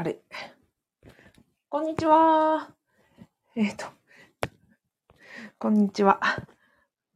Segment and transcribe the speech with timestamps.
[0.00, 0.20] あれ。
[1.68, 2.68] こんにちは。
[3.56, 3.86] えっ、と、
[5.58, 6.20] こんにちは。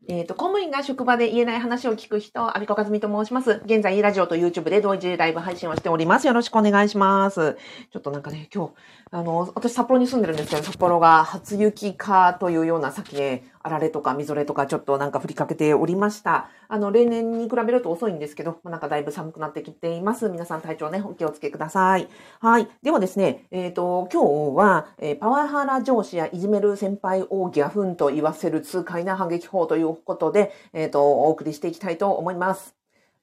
[0.08, 3.62] えっ、と、公務員が職場で言えない話を聞く人、アビコカズミと申します。
[3.66, 6.26] 現在、ラジオと YouTube で同時ライブ配信をしております。
[6.26, 7.56] よろしくお願いします。
[7.92, 8.72] ちょっとなんかね、今日、
[9.12, 16.48] あの、私札幌に住んでるんですけど、札幌が初雪かというような、さっきね、あられとかみぞれとかちょっとなんか振りかけておりました。
[16.68, 20.28] あの、例年に比べると遅いんですけど、なんかだいぶ寒くなってきています。
[20.28, 22.08] 皆さん体調ね、お気をつけください。
[22.40, 22.68] はい。
[22.82, 32.81] ではですね、えっ、と、今日は、えーパワハラ上司やいじめる先輩をギャフンと言わせる痛快な反撃法ということで、えっ、と、お送りしていきたいと思います。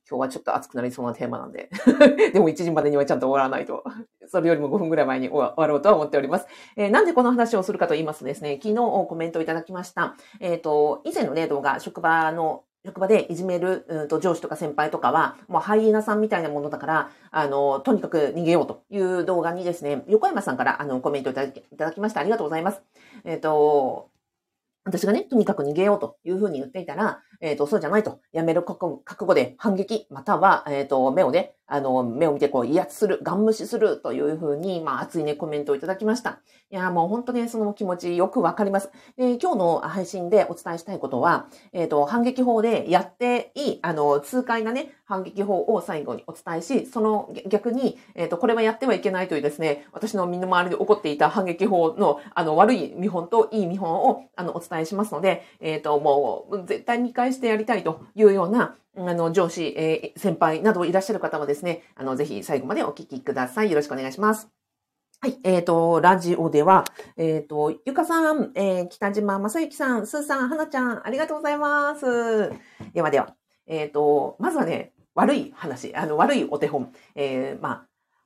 [0.09, 1.69] 今日はちょっと熱くなりそうなテーマなんで。
[2.33, 3.83] でも1時までにはちゃんと終わらないと。
[4.27, 6.47] それよりも5分ぐらい前に終わろうとは思っております。
[6.75, 10.15] えーなんでこの話をするかと言いますとですね、昨日コメントをいただきました。
[10.39, 22.21] えっ、と、以前のね、動画、職場の、職場でいじめる、うんと上司とか先輩とかは、もうハイエナさんみたいなものだから、あの、とにかく逃げようという動画にですね、横山さんからあのコメントいただきいただきました。
[22.21, 22.81] ありがとうございます。
[23.25, 24.09] えっ、と、
[24.89, 28.19] 私がね、とにかく逃げようというふうに言っていたら、えっ、と、そうじゃないと。
[28.31, 36.39] やめる覚悟で反撃、または、えっ、と、目をね、あの、目を見てこう威圧する、ガン無視するというふうに、まあ、熱いね、コメントをいただきました。
[36.71, 38.91] いや、もう本当ね、その気持ちよくわかります。
[39.17, 63.69] で、今日の配信でお伝えしたいことは、えっ、と、反撃法でやっていい、あの、痛快なね、反撃法を最後にお伝えし、その逆に、えっ、と、これはやってはいけないというですね、私の身の回りで起こっていた反撃法の、あの、悪い見本といい見本を、あの、お伝えしますので、えっ、と、もう、絶対見返してやりたいというような、あの、上司、えー先輩などいらっしゃる方はですね、あの、ぜひ最後までお聞きください。
[63.71, 64.49] よろしくお願いします。
[65.21, 65.37] はい。
[65.43, 66.85] えっ、と、ラジオでは、
[67.17, 72.51] えっ、と、ゆかさん、えー北島正幸さん、すーさん、はなちゃん、ありがとうございます。
[72.93, 73.35] ではでは、
[73.67, 76.91] えっ、と、まずはね、悪い話、あの、悪いお手本。
[77.15, 77.85] えーまあ、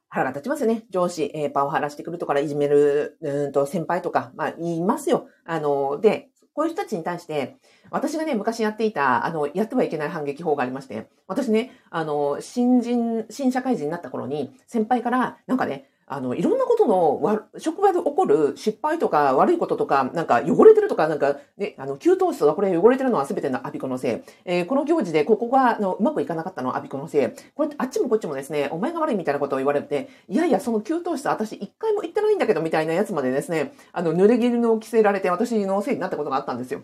[0.10, 0.86] 腹が立ちますよね。
[0.92, 5.28] 上司、えーパワハラしてくるとかいじめる、うんと、先輩とか、まあ、言いますよ。
[5.46, 7.58] あの、で、こういう人たちに対して、
[7.90, 24.32] 私がね、昔やっていた、あの、やってはいけない反撃法がありまして、私ね、あの、新人、新社会人になった頃に、先輩から、なんかね、あの、いろんなことの、職場で起こる失敗とか悪いこととか、なんか汚れてるとか、なんか、ね、あの、給湯室がこれ汚れてるのは全てのアビコのせい。
[24.46, 27.28] えーこの行事でここが、あの、うまくいかなかったのはアビコのせい。
[27.54, 36.82] これあっちもこっちもですね、お前が悪いみたいなことを言われて、いやいや、その給湯室私一回も行ってないんだけど、みたいなやつまでですね、あの、濡れ衣を着せられて私のせいになったことがあったんですよ。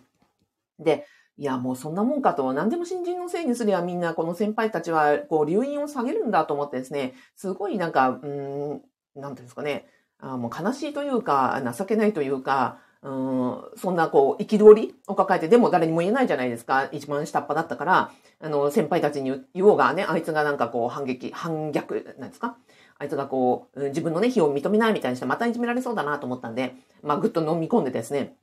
[0.80, 1.06] で、
[1.40, 8.82] いや、もうそんなもんかと、何でも新人のせいにすりゃみんなこの先輩たちは、こう、留飲を下げるんだと思ってですね、すごいなんか、うん、
[9.20, 9.88] なんていうんですかね、
[10.20, 16.90] あもう悲しいというか、情けないというか、うん、そんなこう、憤りを抱えて、でも誰にも言えないじゃないですか。
[16.92, 22.58] 一番下っ端だったから、あの、先輩たちに言おうがね、あいつがなんかこう、反撃、反逆、なんですか？
[22.98, 28.36] あいつがこう、自分のね、非を認めないみたいにして、またいじめられそうだなと思ったんで、まあ、ぐっと飲み込んでですね、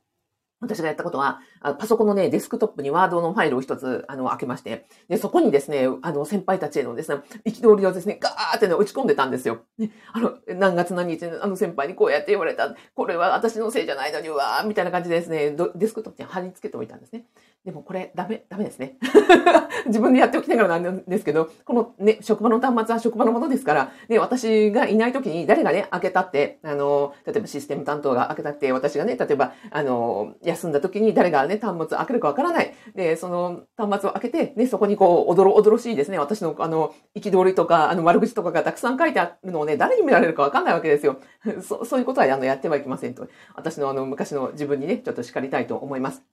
[0.59, 9.59] 私がやったことは、パソコンのね、デスクトップにワードのファイルを一つ、あの、開けまして、で、そこにですね、あの、先輩たちへのですね、憤りをですね、ガーってね、打ち込んでたんですよ。
[9.77, 17.25] ね、あの、何月何日のあの先輩にこうやって言われた、これは私のせいじゃないのに、うわーみたいな感じでですね、デスクトップに貼り付けておいたんですね。
[17.63, 18.95] でもこれ、ダメ、ダメですね。
[19.87, 32.73] 自分でやっておきながらなんですけど、このね、職場の端末は職場のものですから、ね、私がいない時に誰がね、開けたって、あの、例えばシステム担当が開けたって、私がね、例えば、あの、休んだ時に誰がね、端末開けるかわからない。
[32.95, 41.19] で、その端末を開けて、ね、そこにこう、おどろおどろしいですね、私のあの、憤りとか、あの、悪口とかがたくさん書いてあるのをね、誰に見られるかわかんないわけですよ。
[41.61, 43.27] そそういうことは、あの、やってはいけませんと。
[43.55, 46.23] 私のあの、昔の自分にね、ちょっと叱りたいと思います。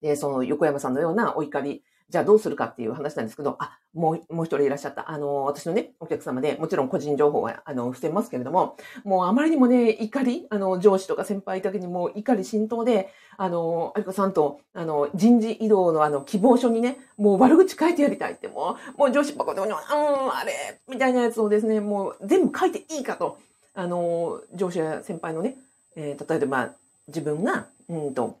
[0.00, 5.10] で、その横山さんのようなお怒り、じゃあどうするかっていう話なんですけど、あ、もう、もう一人いらっしゃった。
[5.10, 13.08] あの、私のね、お客様で、もちろん個人情報は、あの、伏せますけれども、もうあまりにもね、怒り、あの、上司とか先輩だけにも怒り浸透で、
[13.38, 23.38] あの、有子さんと、あの、人事異動のあの、希望書にね、もう悪口書いてやりたいって、もう、もう上司ばっかでも、うん、あれ、みたいなやつをですね、もう全部書いていいかと、
[23.72, 25.56] あの、上司や先輩のね、
[25.96, 26.74] えー例えば、
[27.08, 28.38] 自分が、うんと、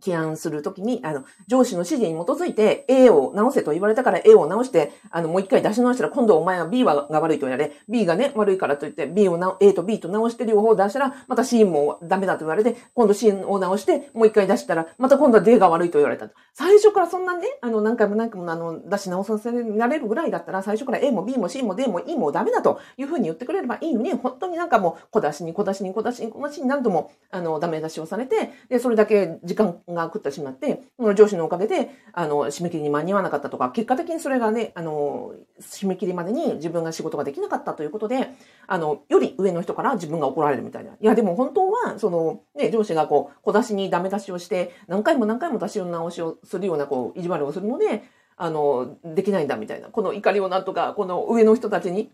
[0.00, 11.64] 起案するときに、あの、上司の指示に基づいて A を直せと言われたから A を直して、あの、もう一回出し直したら今度お前は B はが悪いと言われ、B がね、悪いからと言って B をな A と B と直して両方出したら、また C
[11.64, 16.34] もダメだと言われて、今度 C を直して、もう一回出したら、また今度は D が悪いと言われたと。
[16.54, 38.30] 最初からそんなね、あの、何回も何回もあの、出し直させられるぐらいだったら、最初から A も B も C も D も E もダメだというふうに言ってくれればいいのに、本当になんかもう、小出しに小出しに小出しに小出しに何度も、あの、ダメ出しをされて、で、それだけ時間が食ってしまって、その上司のおかげで、あの、締め切りに間に合わなかったとか、結果的にそれがね、あの、締め切りまでに自分が仕事ができなかったということで、
[38.66, 40.92] あの、より上の人から自分が怒られるみたいな。
[40.92, 48.02] いや、でも本当は、その、ね、上司がこう、小出しにダメ出しをして、何回も何回も出し直しをするような、こう、意地悪をするので、
[48.36, 49.88] あの、できないんだみたいな。
[49.88, 52.10] この怒りをなんとか、この上の人たちに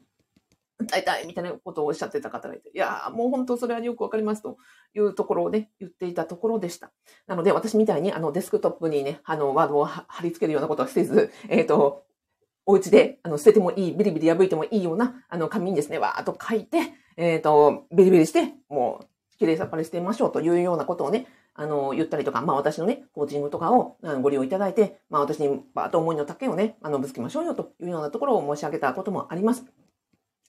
[0.80, 4.58] 伝えたいみたいなことをおっしゃってた方がいて、いやーもう本当それはよくわかりますと
[4.94, 6.92] いうところをね、言っていたところでした。
[7.26, 12.04] なので、私みたいにあのデスクトップにね、あのワードを貼り付けるようなことはせず、えっ、ー、と、
[12.66, 16.78] お家であの捨ててもいい、ビリビリ破いてもいいようなあの紙にですね、わーっと書いて、
[17.16, 19.06] えっ、ー、と、ビリビリして、もう、
[19.38, 29.64] 綺麗さっぱりしてみましょうというようなことをね、あの、言ったりとか、まあ私のね、コーチングとかをご利用いただいて、まあ私にバーッと思いの丈をね、あの、ぶつけましょうよというようなところを申し上げたこともあります。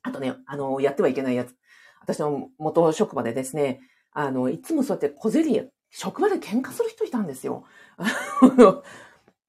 [0.03, 1.55] あとね、あの、やってはいけないやつ。
[2.01, 3.81] 私の元職場でですね、
[4.11, 7.65] あの、いつもそうやって小競り、職場で喧嘩する人いたんですよ。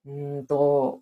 [0.07, 1.01] うんと、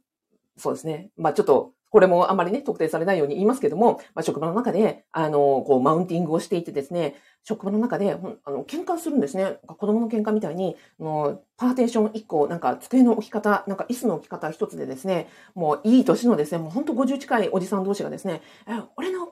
[0.56, 1.10] そうですね。
[1.16, 7.14] まあちょっと、これもあまりね、特定されないように言いますけども、まあ、職場の中で、あの、こう、マウンティングをしていてですね、
[7.44, 8.12] 職場の中で、
[8.44, 9.58] あの、喧嘩するんですね。
[9.66, 19.27] 子供の喧嘩みたいに、のパーテーション1個、なんか机の置き方、なんか椅子の置き方一つでですね、もういい年のですね、もうほんと50近いおじさん同士がですね、え、俺の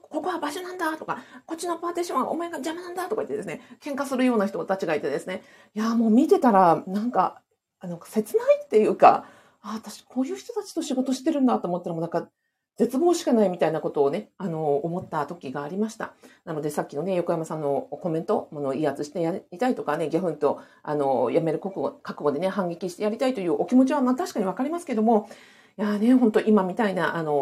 [0.47, 5.43] 場所なんだとか、こっちのパーテーションはお前が邪魔なんだとか言ってですね、喧嘩するような人たちがいてですね、
[5.75, 7.43] いや、もう見てたら、なんか、
[7.81, 9.27] あの、切ないっていうか、
[9.61, 12.29] あ、私こういう人たちと仕事してるんだと思ったらもうなんか、
[12.79, 16.13] 絶望しかないみたいなことをね、あの、思った時がありました。
[16.45, 25.27] なので、さっきのね、横山さんのコメント、もの威圧してやりたいとかね、ギャフンと、あの、やめる覚悟覚悟でね、反撃してやりたいというお気持ちは、まあ確かにわかりますけども、
[25.79, 27.33] いやね、本当今みたいな、あの、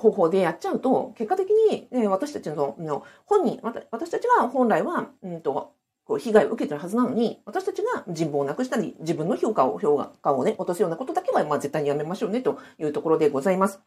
[0.00, 5.72] 方法でやっちゃうと、結果的に、ね、私たちの、の本人、私たちは本来は、うんと、
[6.04, 13.80] こう被害を受けてるはずなのに、私たちが人望をなくしたり、自分の評価を、評価をね、落とすようなことだけは、まあ絶対にやめましょうね、というところでございます。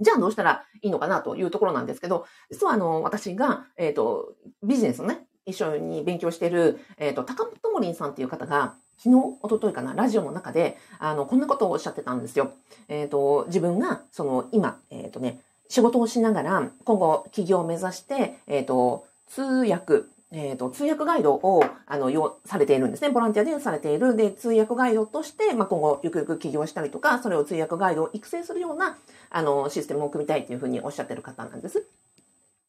[0.00, 12.52] じゃあどうしたらいいのかなというところなんですけど、実はあの、私が、えっ、ー、と、ビジネスをね、一緒に勉強している、えっ、ー、と、高本もりんさんっていう方が、昨日、一昨日かな、ラジオの中で、あの、こんなことをおっしゃってたんですよ。
[12.86, 23.10] えっ、ー、と、自分が、その、今、えっ、とね、仕事をしながら、今後、起業を目指して、えっ、と、通訳、えっ、と、通訳ガイドを、あの、よ、されているんですね。
[23.10, 24.14] ボランティアでされている。
[24.14, 28.96] で、通訳ガイドとして、まあ、今後、ゆくゆく起業したりとか、それを通訳ガイドを育成するような、
[29.30, 31.88] あの、システムを組みたいというふうにおっしゃってる方なんです。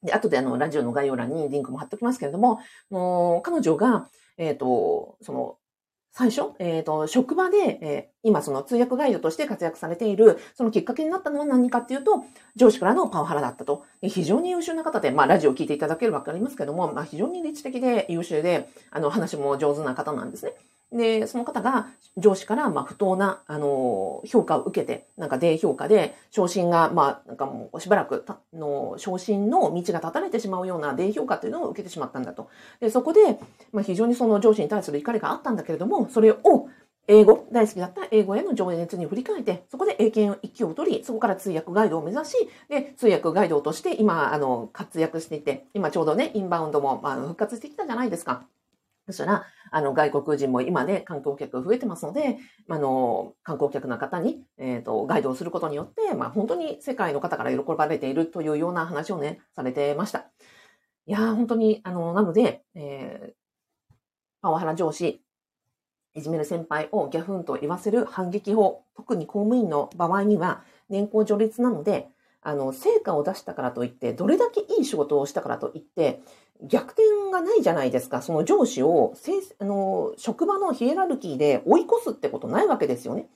[0.01, 2.59] で、後であの、ラジオの概要欄にリンクも貼っておきますけれども、
[2.89, 4.07] もう彼女が、
[4.37, 5.57] えっ、ー、と、その、
[6.15, 12.23] 最初、えっ、ー、と、職場で、えー、今その通訳ガイドとして活躍されている、そのきっかけになったのは何かっていうと、
[12.55, 13.83] 上司からのパワハラだったと。
[14.03, 20.53] 非常に優秀な方で、まあ、ラジオを聞いていただければわかりますけども、まあ、非常に理知的で優秀で、あの、話も上手な方なんですね。
[20.93, 21.87] で、その方が
[22.17, 28.23] 上司から、まあ、不当な、あの、評価を受けて、なんか低評価で、昇進が、まあ、なんかもうしばらく
[28.53, 32.49] の、昇進の道が立たれてしまうような低評価というのを受けてしまったんだと。
[32.79, 33.39] で、そこで、
[33.71, 36.69] まあ、非常にその上司に対する怒りがあったんだけれども、それを、
[37.07, 48.47] 英語、大好きだった英語への情熱に振り返って、そこで英検を一級を取り、そこから通訳ガイドを目指し、で、通訳ガイドとして今、あの、活躍していて、今ちょうどね、インバウンドも、まあ、復活してきたじゃないですか。
[49.05, 52.37] そしたら、あの、外国人も今ね、観光客増えてますので、
[52.69, 60.29] あの、観光客の方に、えっ、ー、と、ガイドをすることによって、まあ、本当に世界の方から喜ばれているというような話をね、されてました。
[61.05, 63.33] いやー、本当に、あの、なので、えー、
[64.41, 65.21] パワハラ上司、
[66.15, 72.07] いじめる先輩をギャフンと言わせる反撃法、特に公務員の場合には、年功序列なので、
[72.41, 76.21] あの、成果を出したからといって、どれだけいい仕事をしたからといって、
[76.63, 78.21] 逆転がないじゃないですか。
[78.21, 79.13] その上司を、
[79.59, 83.27] あの、職場のヒエラルキーで追い越すってことないわけですよね。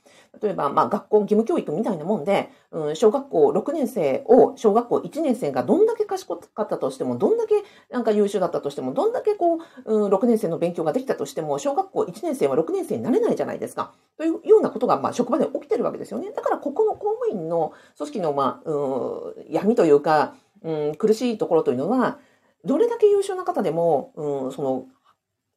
[0.41, 7.55] 例えば、まあ、学校義務教育みたいなもんで、うん、小学校6年生を小学校1年生がどんだけ賢かったとしても、どんだけ
[7.91, 13.93] なんか優秀だったとしても、どんだけこう、うん、6年生の勉強ができたとしても、小学校1年生は6年生になれないじゃないですか。
[14.17, 16.31] というようなことが、まあ、職場で起きてるわけですよね。
[16.31, 22.19] だから、ここの公務員の組織の、まあ、うん、闇というか、うん、苦しいところというのは、
[22.67, 24.85] どれだけ優秀な方でも、うん、その、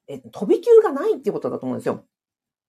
[0.09, 2.05] え飛び級がないっていうことだと思うんですよ。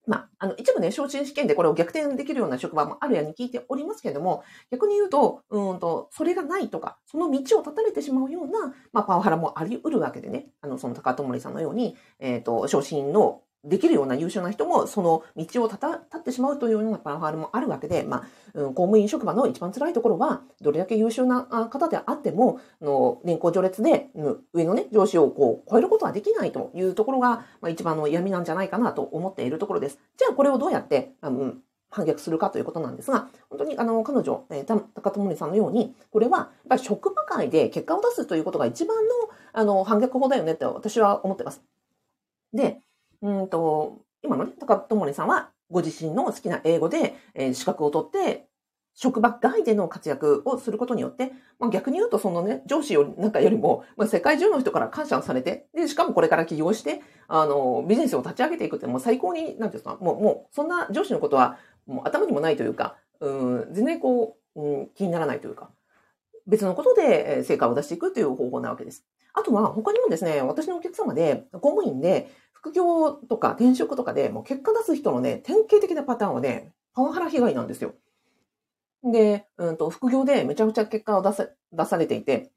[0.07, 15.77] まあ、あの、一部ね、昇進試験でこれを逆転できるような職場もあるやに聞いておりますけれども、逆に言うと、うんと、それがないとか、その道を断たれてしまうような、まあ、パワハラもあり得るわけでね、あの、その高友さんのように、えっ、ー、と、昇進のできるような優秀な人もその道を立
[16.17, 24.09] ってしまうというようなパワハラもあるわけで、まあ、うん、公務員職場の一番辛いところは、どれだけ優秀な方であっても、の年功序列で、
[24.53, 29.99] 上のね、上司をこう超えることはできないというところが、まあ、一番の闇なんじゃないかなと思っているところです。
[30.17, 39.13] じゃあこれをどうやって、うん、反逆するかということなんですが、本当にあの彼女、えー、高友さんのように、これはやっぱり職場界で結果を出すということが一番の
[39.53, 41.61] あの反逆法だよねって私は思ってます。
[42.53, 42.81] で、
[43.21, 48.47] うんと、今のね、高友さんはご自身の好きな英語で、えー、資格を取って、
[48.93, 65.71] 職場外での活躍をすることによって、まあ、逆に言うとそのね、上司よりなんかよりも、まあ、世界中の人から感謝をされて、で、しかもこれから起業して、あの、ビジネスを立ち上げていくってもう最高に、なんていうんですか、もう、もう、そんな上司のことは、もう頭にもないというか、うん、全然こう、うん、気にならないというか、
[66.47, 69.05] 別のことで成果を出していくという方法なわけです。
[69.33, 72.29] あとは他にもですね、私のお客様で、公務員で、
[72.61, 77.95] 副業とか転職とかでもう結果出す人のね、典型的なパターンはね、パワハラ被害なんですよ。
[79.03, 82.51] で、うんと、副業でめちゃくちゃ結果を出さ出されていて、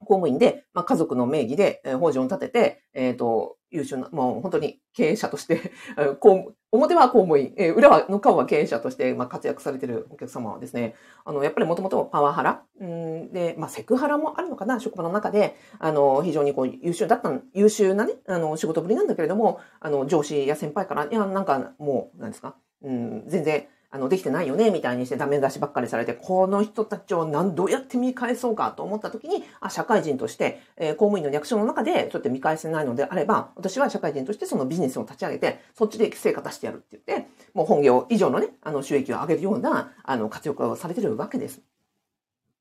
[0.00, 5.72] 公務員で、まあ、家族の名義で、えー、法人を立てて、えっ、ー、と、優秀な、もう本当に経営者として
[6.20, 41.62] 公表は公務員、えー、裏はの顔は経営者として、まあ、活躍されているお客様はですね、あの、やっぱりもともとパワハラ、うんで、まあ、セクハラもあるのかな、職場の中で、あの、非常にこう、優秀だった、優秀なね、あの、仕事ぶりなんだけれども、あの、上司や先輩から、いや、なんかもう、なんですか、うん、全然、あの、できてないよね、みたいにしてダメ出しばっかりされて、この人たちを何、どうやって見返そうかと思った時に、あ、社会人として、えー、公務員の役所の中で、そうやって見返せないのであれば、私は社会人としてそのビジネスを立ち上げて、そっちで成果出してやるって言って、もう本業以上のね、あの、収益を上げるような、あの、活用をされてるわけです。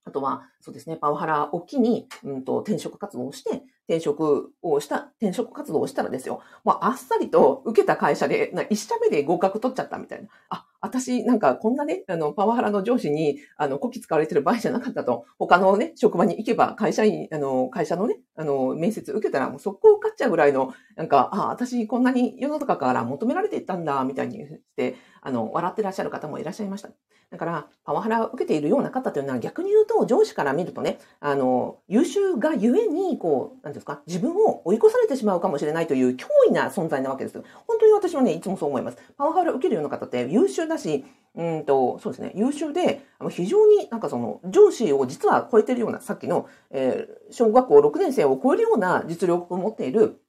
[0.05, 10.29] あとは、そうですね、パワハラを機に、うんと、転職活動をして、転職をした、転職活動をしたらですよ、もうあっさりと受けた会社で、な一社目で合格取っちゃったみたいな。
[10.49, 26.89] あ、私なんかこんなね、あの、パワハラの上司に、あの、こき使われてる場合じゃなかったと、他のね、職場に行けば会社員、あの、会社のね、あの、面接受けたらもう速攻受かっちゃうぐらいの、なんか、あ、私こんなに世の中から求められていったんだ、みたいにして、あの、笑ってらっしゃる方もいらっしゃいました。
[27.29, 37.43] だから、パワハラを受けているような方というのは逆に言うと、上司から見るとね、あの、優秀がゆえに、こう、なんですか、自分を追い越されてしまうかもしれないという脅威な存在なわけです。
[37.67, 38.97] 本当に私はね、いつもそう思います。
[39.17, 41.05] パワハラを受けるような方って優秀だし、
[41.35, 50.19] うんと、そうですね、優秀で、非常になんかその、上司を実は超えてるような、さっきの、えー、小学校6年生を超えるような実力を持っている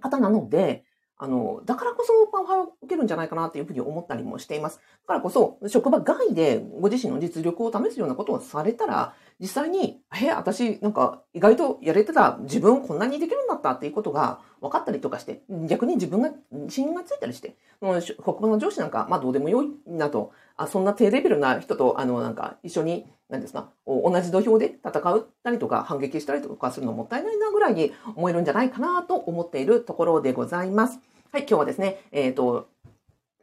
[0.00, 0.84] 方なので、
[1.16, 4.78] あの、だからこそパワハラを受けるんじゃないかなというふうに思ったりもしています。
[4.78, 31.00] だからこそ、職場外でご自身の実力を試すようなことをされたら、実際に、え、私、なんか、意外とやれてた自分こんなにできるんだったっていうことが分かったりとかして、逆に自分が自信がついたりして、もう職場の上司なんか、まあどうでもよいなと、あそんな低レベルな人と、あの、なんか、一緒に、なんですか、同じ土俵で戦ったりとか、反撃したりとかするのもったいないなぐらいに思えるんじゃないかなと思っているところでございます。
[31.32, 32.68] はい、今日はですね、えっ、ー、と、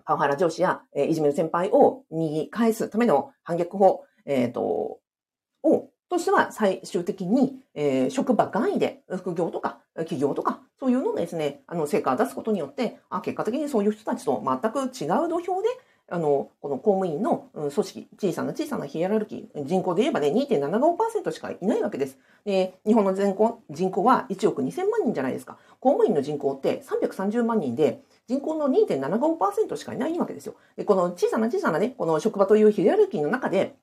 [0.06, 5.00] パワハラ上司や、え、いじめる先輩を右返すための反逆法、えっ、ー、と、
[5.64, 15.68] を、としては最終的に、えー、職場外で副業とか企業とかそういうのをですね、あの、成果を出すことによって、あ結果的にそういう人たちと全く違う土俵で、
[16.12, 22.18] あの、この公務員の組織、小さな小さなヒエラルキー、人口で言えばね、2.75%しかいないわけです。
[22.46, 25.58] で、日本の人口人口は1億2000万人じゃないですか。
[25.82, 30.56] 公務員の人口って330万人で、人口の2.75%しかいないわけですよ。
[30.78, 33.76] で、この小さな小さなね、この職場というヒエラルキーの中で、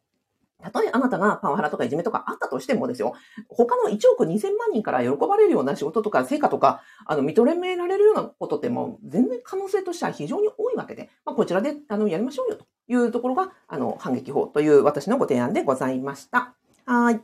[0.62, 3.14] たとえあなたがパワハラとかいじめとかあったとしてもですよ、
[3.48, 16.54] 他の1億2000万人から喜ばれるような仕事とか成果とか、あの、認められるようなことってもう全然可能性としては非常に多いわけで、まあ、こちらで、あの、やりましょうよというところが、あの、反撃法という私のご提案でございました。
[16.86, 17.20] はい。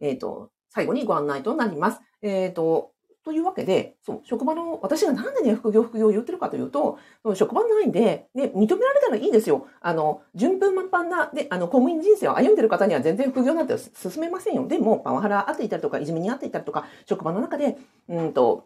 [0.00, 2.00] えっ、ー、と、最後にご案内となります。
[2.22, 2.92] えっ、ー、と、
[3.28, 9.66] というわけで、そう、職場の、私がなんでね、副業副業を言ってるかというと、その職場内で、ね、認められたらいいですよ。
[9.82, 14.66] あの、順風満帆な、で、あの、公務員人生を歩んでる方には全然副業なんて進めませんよ。
[14.66, 17.76] でも、パワハラあっていたりとか、いじめにあっていたりとか、職場の中で、
[18.08, 18.64] うんと、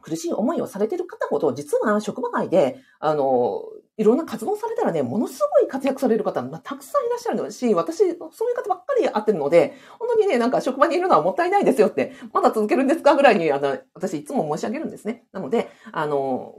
[0.00, 3.64] 苦しい思いをされてる方ほど、実は職場内で、あの、
[3.96, 15.24] いろんな活動されたらね、ものすごい活躍される方、まあ、たくさんいらっしゃるのし、私、そういう方ばっかり会ってるので、本当にね、なんか職場にいるのはもったいないですよって、まだ続けるんですかぐらいに、あの、私いつも申し上げるんですね。
[15.32, 16.54] なので、あの、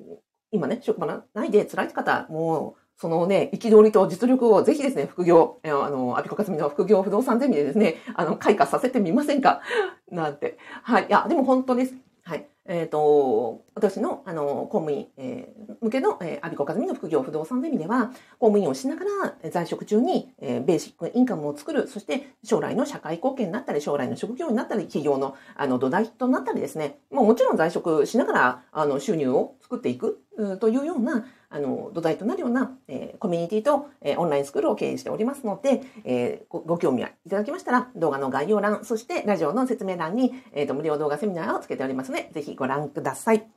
[0.52, 9.62] 今ね、職場内で辛い方、もう、そのね、憤りと実力をぜひですね、副業、あの、アビコカスミの副業不動産ゼミでですね、あの、開花させてみませんか？
[10.10, 10.58] なんて。
[10.84, 11.08] はい。
[11.10, 11.94] いや、でも本当です。
[12.24, 12.48] はい。
[12.68, 15.54] えっ、ー、と、私の、あの、公務員、え、
[15.86, 18.08] 向けの、えー、アビコカズミの副業不動産ゼミでは、
[18.40, 19.06] 公務員をしなが
[19.42, 30.22] ら在職中に、えー、ベーシックインカムを作る、そして将来の社会貢献になったり、将来の職業になったり、企業の、あの、土台となったりですね、もうもちろん在職しながら、あの、収入を作っていく、
[30.60, 43.48] というような、あの、土台となるような、えー、コミュニティと、えー、オンラインスクールを経営しておりますので、えー、ごご興味いただきましたら、動画の概要欄、そしてラジオの説明欄に、えっ、ー、と、無料動画セミナーをつけておりますので、ぜひご覧ください。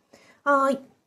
[0.45, 0.98] はい。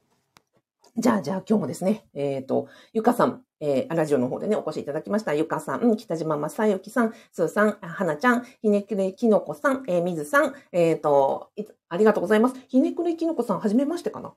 [0.98, 5.34] じゃあ、じゃあ今日もですね、えっ、ー、と、ゆかさん、えー、ラジオの方でね、お越しいただきました。
[5.34, 11.52] ゆかさん、北島正幸さん、すーさん、はなちゃん、ひねくれきのこさん、えー、みずさん、えっ、ー、と、
[11.88, 12.56] ありがとうございます。
[12.68, 14.34] ひねくれきのこさん、はじめましてかな？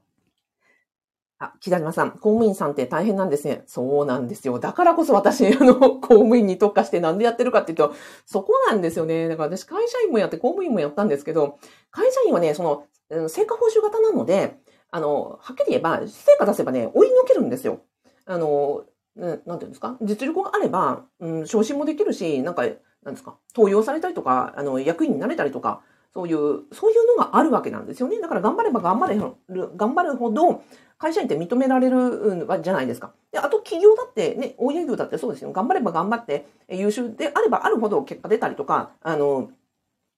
[1.40, 3.64] あ、北島さん、公務員さんって大変なんですね。
[3.66, 4.60] そうなんですよ。
[4.60, 7.94] だからこそ私、あの、公務員に特化してなんでやってるかっていうと、
[8.24, 9.26] そこなんですよね。
[9.26, 11.58] だから私、会社員もやって公務員もやったんですけど、
[11.90, 12.84] 会社員はね、その、
[13.28, 14.56] 成果報酬型なので、
[14.90, 17.80] あの、はっきり言えば、成果出せばね、追い抜けるんですよ。
[18.26, 18.84] あの、
[19.16, 19.96] なんていうんですか？
[20.02, 22.62] 実力があれば、うん、昇進もできるし、なんか、
[23.02, 23.36] なんですか？
[23.54, 28.20] 登用されたりとか、あの、役員になれたりとか、そういう、そういうのがあるわけなんですよね。
[28.20, 30.62] だから頑張れば頑張れる、頑張るほど、
[30.96, 33.12] 会社員って認められるじゃないですか。
[33.32, 35.52] で、あと企業だってね、大営業だってそうですよ。
[35.52, 39.50] 頑張れば頑張って優秀であればあるほど結果出たりとか、あの、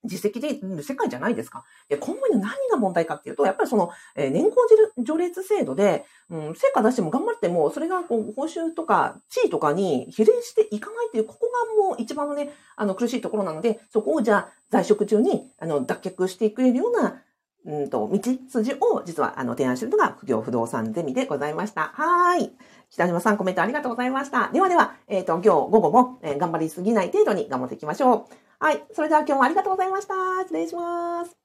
[0.06, 1.64] 実績で世界じゃないですか。
[1.88, 4.56] で、今後の何が問題かっていうと、やっぱりその、えー、年功
[5.04, 17.22] 序列制度で、うん、成果出しても頑張っても、それがこう報酬とか地位とかに比例していかないっていう、ここがもう一番ね、あの苦しいところなので、そこをじゃあ在職中にあの脱却していくような
[17.66, 21.90] うんと、道筋を実はあの提案してるのが、副業不動産ゼミでございました。
[21.94, 22.52] はい。
[22.90, 24.50] 北島さんコメントありがとうございました。
[24.52, 28.45] ではでは、えっ、ー、と、今日午後も、えー、頑張りすぎない程度に頑張っていきましょう。
[28.58, 28.84] はい。
[28.92, 30.14] それでは今日もありがとうございました。
[30.42, 31.36] 失礼します。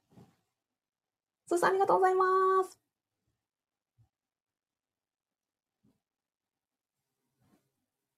[1.46, 2.24] すーさんありがとうございま
[2.64, 2.81] す。